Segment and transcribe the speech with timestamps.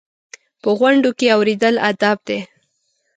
[0.61, 2.39] په غونډو کې اورېدل ادب دی.